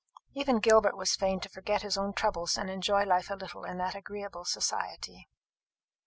[0.33, 3.77] Even Gilbert was fain to forget his own troubles and enjoy life a little in
[3.77, 5.29] that agreeable society.